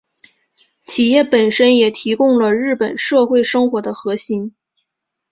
[0.81, 4.55] 企业本身也提供了日本社会生活的核心。